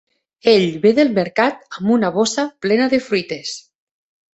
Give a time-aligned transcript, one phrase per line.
[0.53, 3.59] Ell ve del mercat amb una bossa plena de fruites.